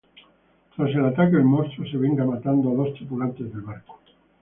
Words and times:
Tras 0.75 0.89
el 0.95 1.05
ataque, 1.05 1.35
el 1.35 1.43
monstruo 1.43 1.87
se 1.87 1.95
venga 1.95 2.25
matando 2.25 2.71
a 2.71 2.73
dos 2.73 2.91
tripulantes 2.95 3.51
del 3.53 3.61
barco. 3.61 3.99